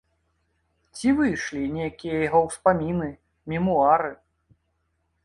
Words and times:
Ці 0.97 1.11
выйшлі 1.19 1.61
нейкія 1.75 2.15
яго 2.27 2.41
ўспаміны, 2.47 3.11
мемуары? 3.55 4.11